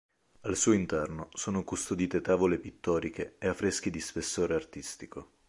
Al 0.41 0.57
suo 0.57 0.71
interno 0.73 1.29
sono 1.33 1.63
custodite 1.63 2.21
tavole 2.21 2.57
pittoriche 2.57 3.35
ed 3.37 3.49
affreschi 3.49 3.91
di 3.91 3.99
spessore 3.99 4.55
artistico. 4.55 5.33